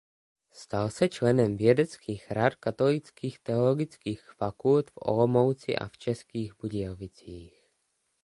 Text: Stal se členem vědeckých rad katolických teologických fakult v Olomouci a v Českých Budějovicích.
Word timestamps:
Stal 0.51 0.89
se 0.91 1.07
členem 1.09 1.57
vědeckých 1.57 2.31
rad 2.31 2.55
katolických 2.55 3.39
teologických 3.39 4.31
fakult 4.37 4.91
v 4.91 4.93
Olomouci 4.95 5.75
a 5.75 5.87
v 5.87 5.97
Českých 5.97 6.57
Budějovicích. 6.61 7.69